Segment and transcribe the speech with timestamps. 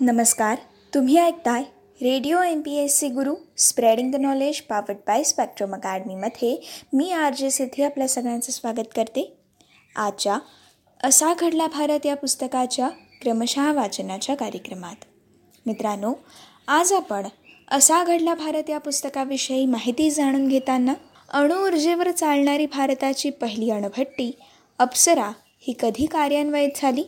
[0.00, 0.56] नमस्कार
[0.94, 1.62] तुम्ही ऐकताय
[2.02, 6.56] radio M P S C Guru spreading the knowledge powered by spectrum अकॅडमीमध्ये
[6.92, 9.36] मी आर जे सिद्धी आपल्या सगळ्यांचं स्वागत करते.
[9.96, 10.38] आजच्या
[11.04, 12.88] असा घडला भारत या पुस्तकाच्या
[13.22, 14.96] क्रमशः वाचनाच्या कार्यक्रमात.
[15.66, 16.12] मित्रांनो
[16.68, 17.26] आज आपण
[17.70, 20.94] असा घडला भारत या पुस्तकाविषयी माहिती जाणून घेताना
[21.28, 24.38] अणुऊर्जेवर चालणारी भारताची पहिली अणुभट्टी
[24.78, 25.30] अप्सरा
[25.60, 27.04] ही कधी कार्यान्वयित झाली?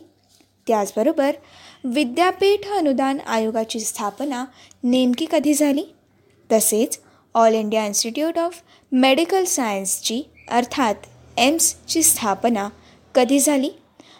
[0.67, 1.35] त्याचबरोबर
[1.83, 4.45] विद्यापीठ अनुदान आयोगाची स्थापना
[4.83, 5.83] नेमकी कधी झाली?
[6.49, 6.99] तसेच
[7.35, 10.95] All India Institute of Medical सायन्सची अर्थात
[11.37, 12.67] एम्सची स्थापना
[13.15, 13.69] कधी झाली?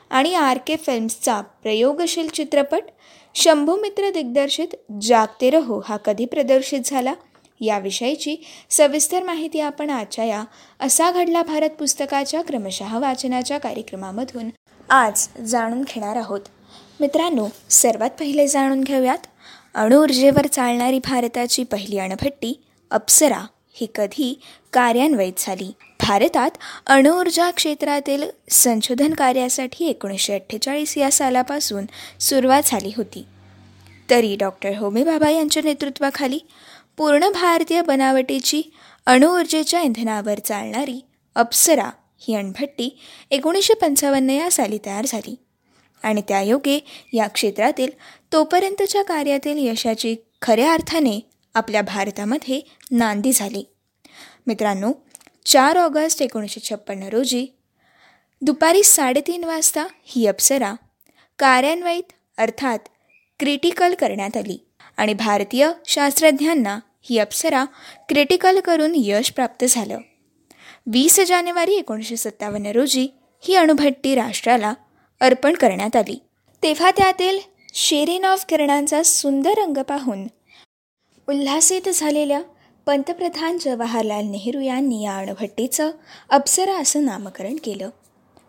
[0.10, 2.84] आणि आर के फिल्म्सचा प्रयोगशील चित्रपट
[3.36, 7.14] शंभूमित्र दिग्दर्शित जागते रहो हा कधी प्रदर्शित झाला?
[7.62, 8.36] याविषयीची
[8.70, 10.44] सविस्तर माहिती आपण आजच्या या
[10.80, 14.50] असा घडला भारत पुस्तकाच्या क्रमशः वाचनाच्या कार्यक्रमामधून.
[14.90, 16.40] आज जाणून घेणार आहोत.
[17.00, 19.18] मित्रांनो सर्वात पहिले जाणून घेऊयात.
[19.76, 23.46] अणुऊर्जेवर चालणारी भारताची पहिली अणभट्टी अप्सरा.
[23.74, 24.42] ही कधी
[24.74, 25.72] कार्यान्वयित झाली?
[26.00, 26.52] भारतात
[26.88, 31.86] अणुऊर्जा क्षेत्रातील संशोधन कार्यासाठी एकोणीसशे अठ्ठेचाळीस या सालापासून
[32.20, 33.26] सुरुवात झाली होती.
[34.10, 36.40] तरी डॉक्टर होमी बाबा यांच्या नेतृत्वाखाली
[36.98, 38.62] पूर्ण भारतीय बनावटीची
[39.06, 43.00] अणुऊर्जेच्या इंधनावर चालणारी अप्सरा ही अणभट्टी
[43.32, 45.36] एकोणीसशे पंचावन्न या साली तयार झाली.
[46.04, 47.92] आणि त्यायोगे या क्षेत्रातील
[48.34, 53.64] तोपर्यंतच्या कार्यातील यशाची खऱ्या अर्थाने आपल्या भारतामध्ये नांदी झाली.
[54.48, 54.92] मित्रांनो
[55.46, 57.48] चार ऑगस्ट एकोणीसशे छप्पन्न रोजी
[58.42, 60.74] दुपारी साडेतीन वाजता ही अप्सरा
[61.40, 62.80] कार्यान्वयित अर्थात
[63.40, 64.68] क्रिटिकल करण्यात आली
[64.98, 67.66] आणि भारतीय शास्त्रज्ञांना ही अप्सरा
[68.10, 70.00] क्रिटिकल करून यश प्राप्त झालं.
[70.92, 73.08] वीस जानेवारी एकोणीसशे सत्तावन्न रोजी
[73.44, 74.74] ही अणुभट्टी राष्ट्राला
[75.20, 76.20] अर्पण करण्यात आली.
[76.64, 77.40] तेव्हा त्यातील
[77.74, 80.28] शेरीन ऑफ किरणांचा सुंदर रंग पाहून
[81.30, 82.42] उल्हासित झालेल्या
[82.86, 85.92] पंतप्रधान जवाहरलाल नेहरू यांनी या अणुभट्टीचं
[86.30, 87.90] अप्सरा असं नामकरण केलं.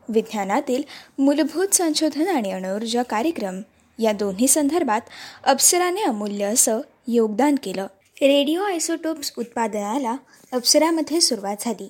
[0.08, 0.82] विज्ञानातील
[1.18, 3.60] मूलभूत संशोधन आणि अणुऊर्जा कार्यक्रम
[3.98, 5.00] या दोन्ही संदर्भात
[5.44, 7.84] अप्सराने अमूल्य असं योगदान केलं.
[8.22, 10.16] रेडिओ आयसोटोप्स उत्पादनाला
[10.52, 11.88] अप्सरामध्ये सुरुवात झाली.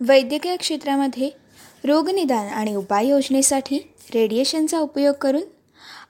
[0.00, 1.30] वैद्यकीय क्षेत्रामध्ये
[1.84, 3.78] रोगनिदान आणि उपाययोजनेसाठी
[4.14, 5.42] रेडिएशनचा उपयोग करून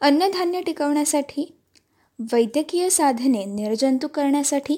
[0.01, 1.59] अन्नधान्य टिकवण्यासाठी
[2.33, 4.77] वैद्यकीय साधने निर्जंतुक करण्यासाठी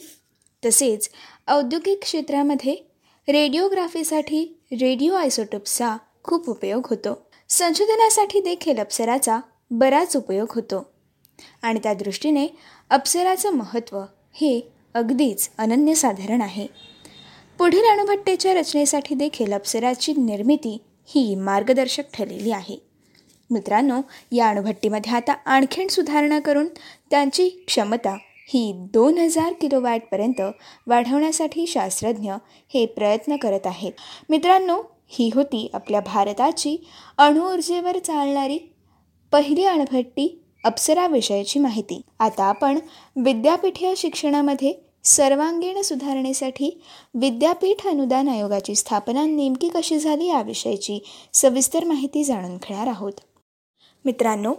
[0.65, 1.11] तसेच
[1.49, 2.75] औद्योगिक क्षेत्रामध्ये
[3.29, 7.27] रेडिओग्राफीसाठी रेडिओ आयसोटोप्सचा खूप उपयोग होतो.
[7.49, 9.41] संशोधनासाठी देखील अप्सराचा
[9.71, 10.87] बराच उपयोग होतो.
[11.63, 12.47] आणि त्या दृष्टीने
[12.91, 14.01] अप्सराचं महत्त्व
[14.35, 16.67] हे अगदीच अनन्यसाधारण आहे.
[17.59, 22.77] पुढील अणुभट्टेच्या रचनेसाठी देखील अप्सराची निर्मिती ही मार्गदर्शक ठरलेली आहे.
[23.51, 24.01] मित्रांनो
[24.33, 26.67] या अणुभट्टीमध्ये आता आणखीन सुधारणा करून
[27.11, 28.17] त्यांची क्षमता
[28.49, 30.41] ही दोन हजार किलोवॅटपर्यंत
[30.87, 32.33] वाढवण्यासाठी शास्त्रज्ञ
[32.75, 33.93] हे प्रयत्न करत आहेत.
[34.29, 36.87] मित्रांनो ही होती आपल्या भारताची
[37.19, 38.59] अणुऊर्जेवर चालणारी
[39.33, 42.01] पहिली अणुभट्टी अप्सराविषयीची माहिती.
[42.19, 42.79] आता आपण
[43.17, 46.71] विद्यापीठीय शिक्षणामध्ये सर्वांगीण सुधारणेसाठी
[47.15, 50.99] विद्यापीठ अनुदान आयोगाची स्थापना नेमकी कशी झाली याविषयीची
[51.35, 53.13] सविस्तर माहिती जाणून घेणार आहोत.
[54.05, 54.53] मित्रांनो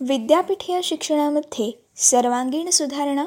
[0.00, 3.24] विद्यापीठीय शिक्षणामध्ये सर्वांगीण सुधारणा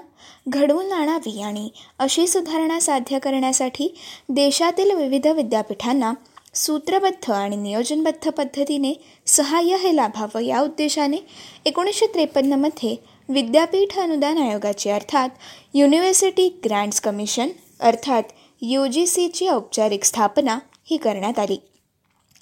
[0.47, 1.69] घडवून आणावी आणि
[1.99, 3.87] अशी सुधारणा साध्य करण्यासाठी
[4.29, 6.13] देशातील विविध विद्यापीठांना
[6.55, 8.93] सूत्रबद्ध आणि नियोजनबद्ध पद्धतीने
[9.27, 11.17] सहाय्य हे लाभावं या उद्देशाने
[11.65, 12.95] एकोणीसशे त्रेपन्नमध्ये
[13.29, 15.29] विद्यापीठ अनुदान आयोगाची अर्थात
[15.73, 18.23] युनिव्हर्सिटी ग्रँट्स कमिशन अर्थात
[18.61, 21.57] यू जी सीची औपचारिक स्थापना ही करण्यात आली.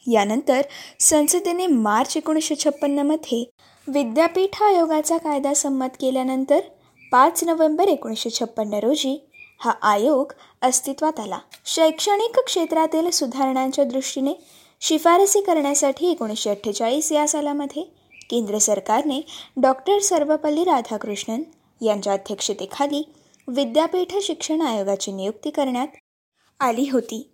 [0.08, 0.62] यानंतर
[1.00, 3.44] संसदेने मार्च एकोणीसशे छप्पन्नमध्ये
[3.88, 6.60] विद्यापीठ आयोगाचा कायदा संमत केल्यानंतर
[7.12, 9.18] पाच नोव्हेंबर एकोणीसशे छप्पन्न रोजी
[9.60, 11.40] हा आयोग अस्तित्वात आला.
[11.66, 14.34] शैक्षणिक क्षेत्रातील सुधारणांच्या दृष्टीने
[14.82, 17.84] शिफारसी करण्यासाठी एकोणीसशे अठ्ठेचाळीस या सालामध्ये
[18.32, 19.22] केंद्र सरकारने
[19.58, 21.42] डॉक्टर सर्वपल्ली राधाकृष्णन
[21.82, 23.04] यांच्या अध्यक्षतेखाली
[23.48, 25.88] विद्यापीठ शिक्षण आयोगाची नियुक्ती करण्यात
[26.60, 27.28] आली होती.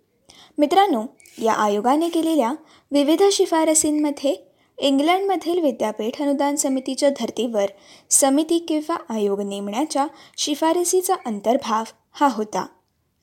[0.58, 1.02] मित्रांनो
[1.42, 2.52] या आयोगाने केलेल्या
[2.90, 4.34] विविध शिफारसींमध्ये
[4.78, 7.70] इंग्लंडमधील विद्यापीठ अनुदान समितीच्या धर्तीवर
[8.10, 10.06] समिती किंवा आयोग नेमण्याच्या
[10.36, 12.66] शिफारसीचा अंतर्भाव हा होता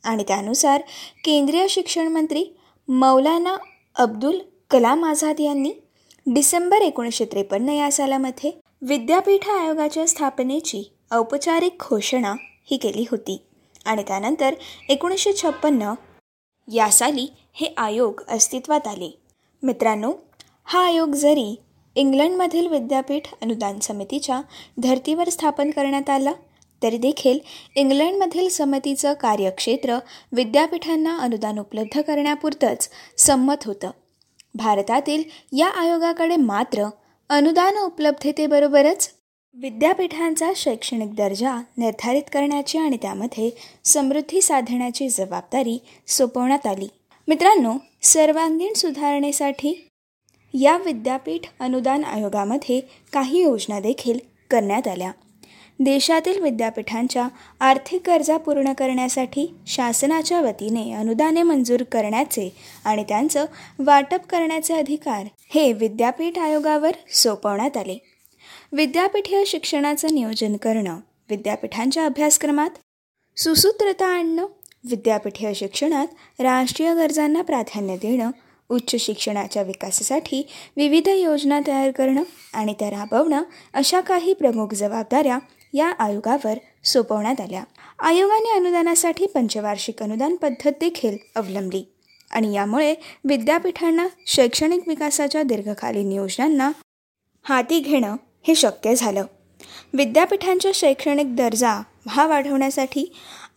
[0.04, 0.82] आणि त्यानुसार
[1.26, 2.46] केंद्रीय शिक्षण मंत्री
[2.88, 3.56] मौलाना
[3.96, 4.40] अब्दुल
[4.72, 5.72] कलाम आझाद यांनी
[6.28, 8.52] डिसेंबर एकोणीसशे त्रेपन्न या सालामध्ये
[8.82, 10.82] विद्यापीठ आयोगाच्या स्थापनेची
[11.12, 12.34] औपचारिक घोषणा
[12.72, 13.38] ही केली होती
[13.86, 14.54] आणि त्यानंतर
[14.90, 15.94] एकोणीसशे छप्पन्न
[16.68, 19.10] या साली हे आयोग अस्तित्वात आले.
[19.64, 20.12] मित्रांनो
[20.64, 21.56] हा आयोग जरी
[21.96, 24.42] इंग्लंडमधील विद्यापीठ अनुदान समितीच्या
[24.78, 26.34] धर्तीवर स्थापन करण्यात आला
[26.82, 27.40] तरी देखील
[27.76, 29.98] इंग्लंडमधील समितीचं कार्यक्षेत्र
[30.32, 33.92] विद्यापीठांना अनुदान उपलब्ध करण्यापुरतंच संमत होतं.
[34.56, 35.24] भारतातील
[35.58, 36.90] या आयोगाकडे मात्र
[37.30, 39.10] अनुदान उपलब्धतेबरोबरच
[39.54, 43.50] विद्यापीठांचा शैक्षणिक दर्जा निर्धारित करण्याची आणि त्यामध्ये
[43.84, 46.88] समृद्धी साधण्याची जबाबदारी सोपवण्यात आली.
[47.28, 49.88] मित्रांनो सर्वांगीण सुधारणेसाठी
[50.54, 52.82] या विद्यापीठ अनुदान आयोगामध्ये
[53.14, 54.20] काही योजना देखील
[54.52, 55.12] करण्यात आल्या.
[55.80, 57.28] देशातील विद्यापीठांच्या
[57.60, 62.50] आर्थिक गरजा पूर्ण करण्यासाठी शासनाच्या वतीने अनुदाने मंजूर करण्याचे
[62.86, 63.46] आणि त्यांचं
[63.80, 65.26] वाटप करण्याचे अधिकार
[65.56, 67.98] हे विद्यापीठ आयोगावर सोपवण्यात आले.
[68.72, 71.00] विद्यापीठीय शिक्षणाचं नियोजन करणं
[71.30, 72.70] विद्यापीठांच्या अभ्यासक्रमात
[73.38, 74.46] सुसूत्रता आणणं
[74.90, 76.08] विद्यापीठीय शिक्षणात
[76.40, 78.32] राष्ट्रीय गरजांना प्राधान्य देणं
[78.70, 80.48] उच्च शिक्षणाच्या विकासासाठी
[80.78, 82.24] विविध योजना तयार करणं
[82.54, 83.44] आणि त्या राबवणं
[83.74, 85.38] अशा काही प्रमुख जबाबदाऱ्या
[85.76, 87.64] या आयोगावर सोपवण्यात आल्या.
[88.00, 91.84] आयोगाने अनुदानासाठी पंचवार्षिक अनुदान पद्धत देखील अवलंबली
[92.32, 92.94] आणि यामुळे
[93.24, 96.72] विद्यापीठांना शैक्षणिक विकासाच्या दीर्घकालीन योजनांना
[97.46, 98.16] हाती घेणं
[98.48, 99.26] हे शक्य झालं.
[99.94, 103.06] विद्यापीठांच्या शैक्षणिक दर्जा हा वाढवण्यासाठी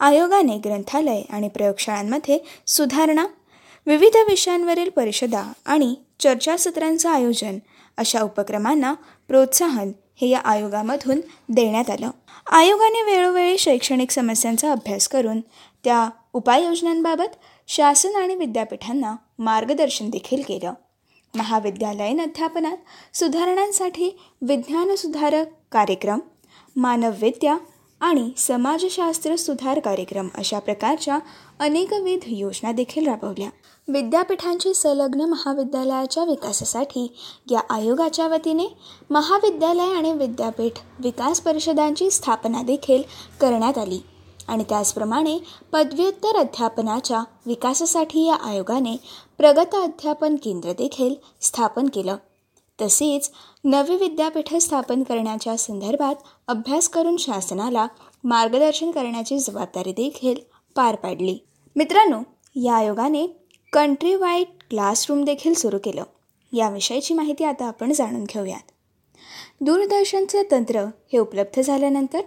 [0.01, 3.27] आयोगाने ग्रंथालय आणि प्रयोगशाळांमध्ये सुधारणा
[3.87, 7.59] विविध विषयांवरील परिषदा आणि चर्चासत्रांचं आयोजन
[7.97, 8.95] अशा उपक्रमांना
[9.29, 12.11] प्रोत्साहन हे या आयोगामधून देण्यात आलं.
[12.51, 15.41] आयोगाने वेळोवेळी शैक्षणिक समस्यांचा अभ्यास करून
[15.85, 17.37] त्या उपाययोजनांबाबत
[17.69, 20.73] शासन आणि विद्यापीठांना मार्गदर्शन देखील केलं.
[21.35, 22.77] महाविद्यालयीन अध्यापनात
[23.17, 26.19] सुधारणांसाठी विज्ञान सुधारक कार्यक्रम
[26.77, 27.57] मानवविद्या
[28.01, 31.19] आणि समाजशास्त्र सुधार कार्यक्रम अशा प्रकारच्या
[31.61, 33.49] अनेकविध योजना देखील राबवल्या.
[33.89, 37.13] विद्यापीठांची संलग्न महाविद्यालयाच्या विकासासाठी
[37.51, 38.67] या आयोगाच्या वतीने
[39.11, 43.03] महाविद्यालय आणि विद्यापीठ विकास परिषदांची स्थापना देखील
[43.41, 44.01] करण्यात आली.
[44.49, 45.39] आणि त्याचप्रमाणे
[45.73, 48.97] पदव्युत्तर अध्यापनाच्या विकासासाठी या आयोगाने
[49.39, 52.17] प्रगत अध्यापन केंद्र देखील स्थापन केलं.
[52.83, 53.31] तसेच
[53.65, 56.15] नवी विद्यापीठं स्थापन करण्याच्या संदर्भात
[56.49, 57.87] अभ्यास करून शासनाला
[58.25, 60.35] मार्गदर्शन करण्याची जबाबदारी देखील
[60.75, 61.39] पार पाडली.
[61.77, 62.21] मित्रांनो
[62.57, 63.48] या आयोगाने
[63.79, 66.05] कंट्री वाईड क्लासरूम देखील सुरू केलं.
[66.53, 68.71] याविषयीची माहिती आता आपण जाणून घेऊयात.
[69.61, 72.21] दूरदर्शनचं तंत्र हे उपलब्ध झाल्यानंतर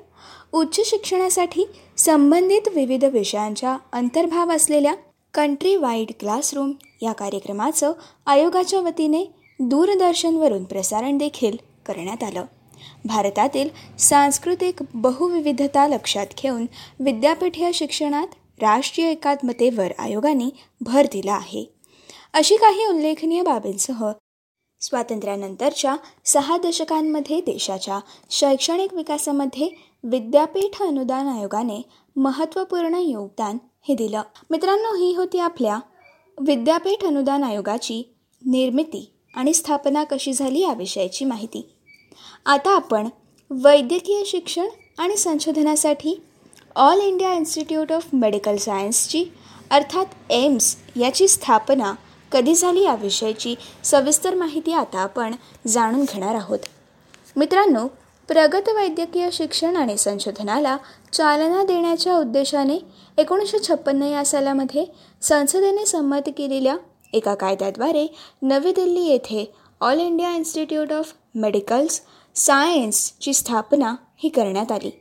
[0.52, 1.66] उच्च शिक्षणासाठी
[1.98, 4.96] संबंधित विविध विषयांच्या अंतर्भाव असलेल्या
[5.34, 6.72] कंट्री वाईड क्लासरूम
[7.02, 7.92] या कार्यक्रमाचं
[8.26, 9.26] आयोगाच्या वतीने
[9.60, 12.46] दूरदर्शनवरून प्रसारण देखील करण्यात आलं.
[13.06, 13.70] भारतातील
[14.00, 16.66] सांस्कृतिक बहुविविधता लक्षात घेऊन
[17.00, 18.28] विद्यापीठीय शिक्षणात
[18.62, 20.50] राष्ट्रीय एकात्मतेवर आयोगाने
[20.82, 21.66] भर दिला आहे.
[22.34, 24.12] अशी काही उल्लेखनीय बाबींसह
[24.82, 28.00] स्वातंत्र्यानंतरच्या सहा दशकांमध्ये देशाच्या
[28.30, 29.70] शैक्षणिक विकासामध्ये
[30.04, 31.82] विद्यापीठ अनुदान आयोगाने
[32.16, 34.22] महत्त्वपूर्ण योगदान हे दिलं.
[34.50, 35.80] मित्रांनो ही होती आपल्या
[36.40, 38.16] विद्यापीठ अनुदान आयोगाची
[38.46, 41.70] निर्मिती आणि स्थापना कशी झाली याविषयीची माहिती.
[42.46, 43.08] आता आपण
[43.50, 44.68] वैद्यकीय शिक्षण
[44.98, 46.22] आणि संशोधनासाठी
[46.76, 49.24] All India Institute of Medical सायन्सची
[49.72, 51.94] अर्थात एम्स याची स्थापना
[52.32, 55.36] कधी झाली याविषयीची सविस्तर माहिती आता आपण
[55.68, 56.60] जाणून घेणार आहोत.
[57.36, 57.88] मित्रांनो
[58.28, 60.78] प्रगत वैद्यकीय शिक्षण आणि संशोधनाला
[61.14, 62.78] चालना देण्याच्या उद्देशाने
[63.18, 64.86] एकोणीसशे छप्पन्न या सालामध्ये
[65.22, 66.78] संसदेने संमत केलेल्या
[67.14, 68.08] एका कायद्याद्वारे
[68.42, 72.02] नवी दिल्ली येथे All India Institute of Medicals
[72.36, 74.92] सायन्सची स्थापना ही करण्यात आली.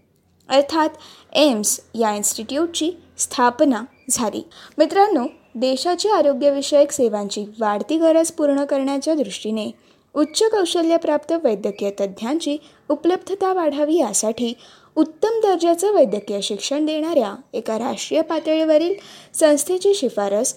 [0.50, 0.88] अर्थात
[1.32, 4.42] एम्स या इन्स्टिट्यूटची स्थापना झाली.
[4.78, 9.70] मित्रांनो देशाची आरोग्यविषयक सेवांची वाढती गरज पूर्ण करण्याच्या दृष्टीने
[10.14, 12.56] उच्च कौशल्यप्राप्त वैद्यकीय तज्ज्ञांची
[12.90, 14.52] उपलब्धता वाढावी यासाठी
[14.96, 18.94] उत्तम दर्जाचं वैद्यकीय शिक्षण देणाऱ्या एका राष्ट्रीय पातळीवरील
[19.34, 20.54] संस्थेची शिफारस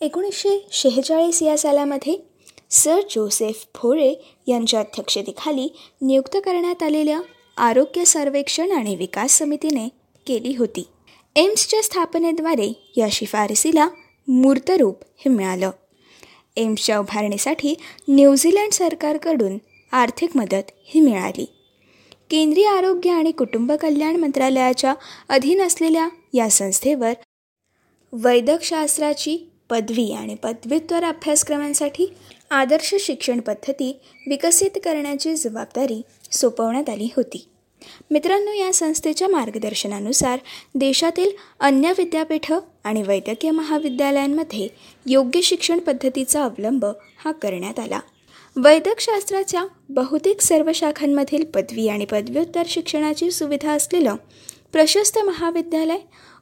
[0.00, 2.16] एकोणीसशे शेहेचाळीस या सालामध्ये
[2.70, 4.14] सर जोसेफ भोळे
[4.46, 5.68] यांच्या अध्यक्षतेखाली
[6.02, 7.20] नियुक्त करण्यात आलेल्या
[7.60, 9.88] आरोग्य सर्वेक्षण आणि विकास समितीने
[10.26, 10.88] केली होती.
[11.36, 13.88] एम्सच्या स्थापनेद्वारे या शिफारसीला
[14.28, 15.70] मूर्तरूप हे मिळालं.
[16.56, 17.74] एम्सच्या उभारणीसाठी
[18.08, 19.58] न्यूझीलंड सरकारकडून
[19.92, 21.44] आर्थिक मदत ही मिळाली.
[22.30, 24.94] केंद्रीय आरोग्य आणि कुटुंब कल्याण मंत्रालयाच्या
[25.28, 27.12] अधीन असलेल्या या संस्थेवर
[28.12, 32.06] वैद्यकशास्त्राची पदवी आणि पदव्युत्तर अभ्यासक्रमांसाठी
[32.50, 36.02] आदर्श शिक्षण पद्धती विकसित करण्याची जबाबदारी
[36.32, 37.46] सोपवण्यात आली होती.
[38.10, 40.38] मित्रांनो या संस्थेच्या मार्गदर्शनानुसार
[40.74, 44.68] देशातील अन्य विद्यापीठं आणि वैद्यकीय महाविद्यालयांमध्ये
[45.06, 46.84] योग्य शिक्षण पद्धतीचा अवलंब
[47.24, 48.00] हा करण्यात आला.
[48.56, 54.14] वैद्यकशास्त्राच्या बहुतेक सर्व शाखांमधील पदवी आणि पदव्युत्तर शिक्षणाची सुविधा असलेलं
[54.72, 55.98] प्रशस्त महाविद्यालय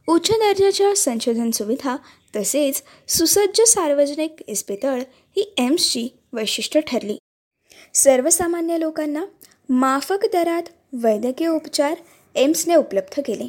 [0.09, 1.97] उच्च दर्जाच्या संशोधन सुविधा
[2.37, 5.01] तसेच सुसज्ज सार्वजनिक इस्पितळ
[5.37, 7.17] ही एम्सची वैशिष्ट्य ठरली.
[7.95, 9.25] सर्वसामान्य लोकांना
[9.69, 11.95] माफक दरात वैद्यकीय उपचार
[12.35, 13.49] एम्सने उपलब्ध केले.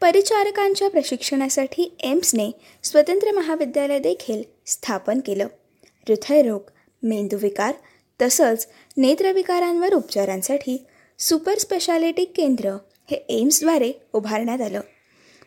[0.00, 2.50] परिचारकांच्या प्रशिक्षणासाठी एम्सने
[2.82, 5.46] स्वतंत्र महाविद्यालय देखील स्थापन केलं.
[6.08, 6.60] हृदयरोग
[7.02, 7.74] मेंदूविकार
[8.22, 10.84] तसंच नेत्रविकारांवर उपचारांसाठी
[11.18, 12.70] सुपर स्पेशालिटी केंद्र
[13.10, 14.80] हे एम्सद्वारे उभारण्यात आलं.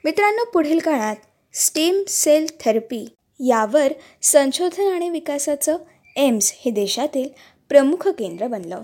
[0.04, 1.16] मित्रांनो पुढील काळात
[1.54, 3.06] स्टेम सेल थेरपी
[3.40, 5.78] यावर संशोधन आणि विकासाचं
[6.16, 7.30] एम्स हे देशातील
[7.70, 8.84] प्रमुख केंद्र बनलं.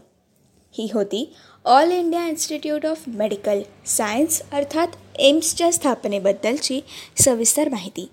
[0.77, 1.34] ही होती.
[1.65, 4.88] All India Institute of Medical Science अर्थात
[5.19, 6.79] एम्सच्या स्थापनेबद्दलची
[7.17, 8.10] सविस्तर माहिती.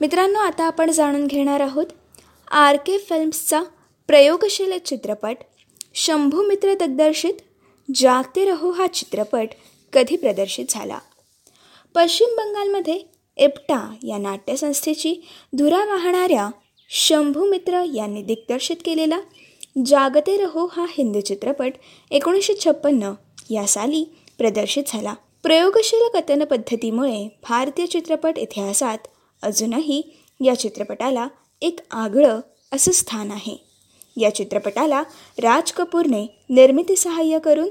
[0.00, 1.86] मित्रांनो आता आपण जाणून घेणार आहोत
[2.50, 3.62] आर के फिल्म्सचा
[4.06, 5.36] प्रयोगशील चित्रपट
[5.94, 7.34] शंभू मित्र दिग्दर्शित
[7.94, 9.48] जागते रहो हा चित्रपट
[9.92, 10.98] कधी प्रदर्शित झाला?
[11.94, 13.00] पश्चिम बंगालमध्ये
[13.36, 15.14] एप्टा या नाट्यसंस्थेची
[15.58, 16.48] धुरा वाहणाऱ्या
[16.90, 19.18] शंभू मित्र यांनी दिग्दर्शित केलेला
[19.76, 21.72] जागते रहो हा हिंदी चित्रपट
[22.10, 23.12] एकोणीसशे छप्पन्न
[23.50, 24.04] या साली
[24.38, 25.14] प्रदर्शित झाला.
[25.42, 28.98] प्रयोगशील कथन पद्धतीमुळे भारतीय चित्रपट इतिहासात
[29.42, 30.00] अजूनही
[30.40, 31.26] या चित्रपटाला
[31.62, 32.40] एक आगळं
[32.72, 33.56] असं स्थान आहे.
[34.16, 35.02] या चित्रपटाला
[35.38, 37.68] राज कपूरने निर्मिती सहाय्य करून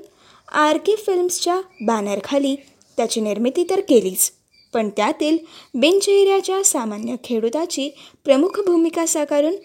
[0.51, 2.55] आर के फिल्म्सच्या बॅनरखाली
[2.97, 4.31] त्याची निर्मिती तर केलीच
[4.73, 5.37] पण त्यातील
[5.73, 7.89] बिनचेहऱ्याच्या सामान्य खेडूताची
[8.25, 9.55] प्रमुख भूमिका साकारून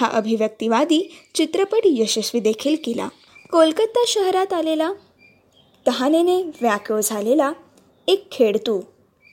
[0.00, 1.00] हा अभिव्यक्तिवादी
[1.34, 3.08] चित्रपट यशस्वी देखील केला.
[3.50, 4.92] कोलकाता शहरात आलेला
[5.86, 7.52] तहानेने व्याकुळ झालेला
[8.08, 8.80] एक खेडतू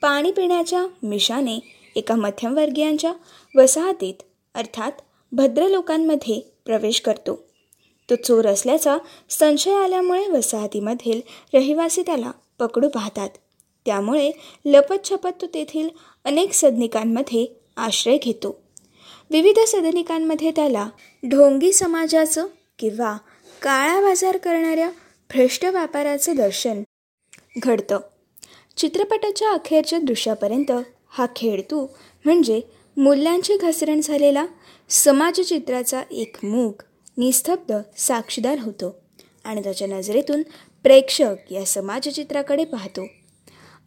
[0.02, 1.60] पाणी पिण्याच्या मिशाने
[1.96, 3.14] एका मध्यमवर्गीयांच्या
[3.56, 4.24] वसाहतीत
[4.56, 4.92] अर्थात
[5.32, 7.44] भद्र लोकांमध्ये प्रवेश करतो.
[8.10, 8.98] तो चोर असल्याचा
[9.30, 11.22] संशय आल्यामुळे वसाहतीमधील
[11.54, 13.30] रहिवासी त्याला पकडू पाहतात.
[13.86, 14.32] त्यामुळे
[14.66, 15.90] लपतछपत तो तेथील
[16.26, 17.46] अनेक सदनिकांमध्ये
[17.78, 18.65] आश्रय घेतो.
[19.30, 20.90] विविध सदनिकांमध्ये त्याला
[21.24, 22.48] ढोंगी समाजाचं
[22.80, 23.18] किंवा
[23.62, 24.90] काळा बाजार करणाऱ्या
[25.30, 26.84] भ्रष्ट व्यापाराचं दर्शन
[27.58, 28.00] घडतं.
[28.78, 30.72] चित्रपटाच्या अखेरच्या दृश्यापर्यंत
[31.10, 31.88] हा खेळतू
[32.26, 32.62] म्हणजे
[32.98, 34.46] मूल्यांची घसरण झालेला
[34.90, 36.82] समाजचित्राचा एक मूक
[37.18, 38.96] निस्तब्ध साक्षीदार होतो
[39.44, 40.42] आणि त्याच्या नजरेतून
[40.84, 43.08] प्रेक्षक या समाजचित्राकडे पाहतो.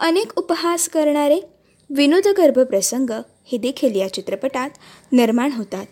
[0.01, 1.41] अनेक उपहास करणारे
[1.91, 3.11] विनोदगर्भ प्रसंग
[3.49, 4.71] हे देखील या चित्रपटात
[5.13, 5.87] निर्माण होतात.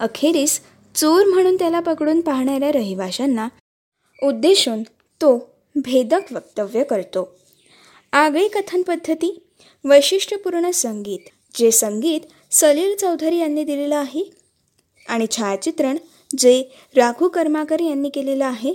[0.00, 0.60] अखेरीस
[0.94, 3.48] चोर म्हणून त्याला पकडून पाहणाऱ्या रहिवाशांना
[4.22, 4.82] उद्देशून
[5.20, 5.36] तो
[5.76, 7.28] भेदक वक्तव्य करतो.
[8.12, 9.38] आगळी कथन पद्धती
[9.84, 12.20] वैशिष्ट्यपूर्ण संगीत जे संगीत
[12.52, 14.22] सलील चौधरी यांनी दिलेलं आहे
[15.08, 15.96] आणि छायाचित्रण
[16.38, 16.62] जे
[16.96, 18.72] राघू कर्माकर यांनी केलेलं आहे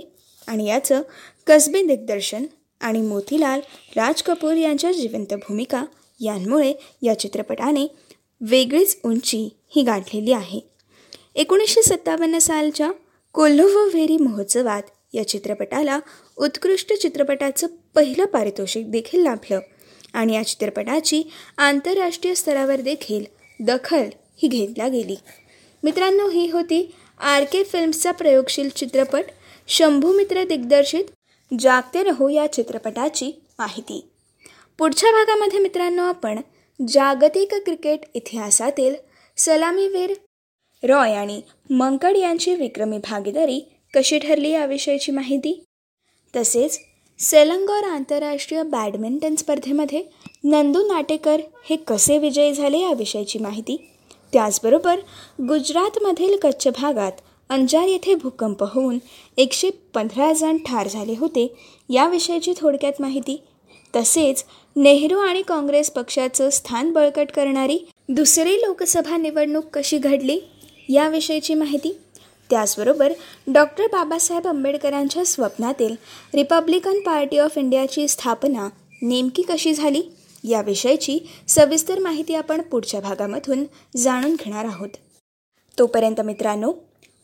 [0.48, 1.02] आणि याचं
[1.46, 2.44] कसबे दिग्दर्शन
[2.80, 3.60] आणि मोतीलाल
[3.96, 5.84] राज कपूर यांच्या जिवंत भूमिका
[6.20, 7.86] यांमुळे या चित्रपटाने
[8.40, 10.60] वेगळीच उंची ही गाठलेली आहे.
[11.34, 12.90] एकोणीसशे सत्तावन्न सालच्या
[13.32, 15.98] कोल्होव्हेरी महोत्सवात या चित्रपटाला
[16.36, 19.60] उत्कृष्ट चित्रपटाचं पहिलं पारितोषिक देखील लाभलं
[20.12, 21.22] आणि या चित्रपटाची
[21.58, 23.24] आंतरराष्ट्रीय स्तरावर देखील
[23.60, 25.16] दखल ही घेतल्या गेली.
[25.82, 29.24] मित्रांनो ही होती आर के फिल्म्सचा प्रयोगशील चित्रपट
[29.68, 31.04] शंभूमित्र दिग्दर्शित
[31.60, 34.08] जागते रहो या चित्रपटाची माहिती.
[34.78, 36.40] पुढच्या भागामध्ये मित्रांनो आपण
[36.80, 38.94] जागतिक क्रिकेट इतिहासातील
[39.36, 40.12] सलामीवीर
[40.82, 41.40] रॉय आणि
[41.70, 43.60] मंकड यांची विक्रमी भागीदारी
[43.94, 45.64] कशी ठरली याविषयीची माहिती?
[46.34, 46.78] तसेच
[47.18, 50.02] सेलंगॉर आंतरराष्ट्रीय बॅडमिंटन स्पर्धेमध्ये
[50.44, 51.40] नंदू नाटेकर
[51.70, 53.76] हे कसे विजयी झाले याविषयीची माहिती?
[54.32, 55.00] त्याचबरोबर
[55.40, 57.12] गुजरातमधील कच्छ भागात
[57.48, 58.98] अंजार येथे भूकंप होऊन
[59.36, 61.46] एकशे पंधरा जण ठार झाले होते
[61.90, 63.42] याविषयीची थोडक्यात माहिती.
[63.96, 64.44] तसेच
[64.76, 67.78] नेहरू आणि काँग्रेस पक्षाचं स्थान बळकट करणारी
[68.08, 70.38] दुसरी लोकसभा निवडणूक कशी घडली
[70.88, 71.98] याविषयीची माहिती
[72.50, 73.12] त्याचबरोबर
[73.46, 75.94] डॉक्टर बाबासाहेब आंबेडकरांच्या स्वप्नातील
[76.34, 78.68] रिपब्लिकन पार्टी ऑफ इंडियाची स्थापना
[79.02, 80.02] नेमकी कशी झाली
[80.44, 83.64] याविषयीची सविस्तर माहिती आपण पुढच्या भागामधून
[83.96, 84.88] जाणून घेणार आहोत.
[85.78, 86.72] तोपर्यंत मित्रांनो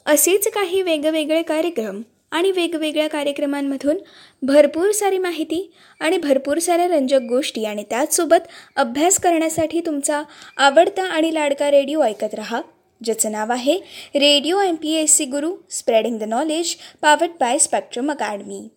[0.06, 2.00] असेच काही वेगवेगळे कार्यक्रम
[2.32, 3.96] आणि वेगवेगळ्या कार्यक्रमांमधून
[4.42, 10.22] भरपूर सारी माहिती आणि भरपूर साऱ्या रंजक गोष्टी आणि त्याचसोबत अभ्यास करण्यासाठी तुमचा
[10.56, 12.60] आवडता आणि लाडका रेडिओ ऐकत रहा
[13.00, 13.76] ज्याचं नाव आहे
[14.14, 18.68] radio M P S C Guru spreading the knowledge powered by Spectrum Academy.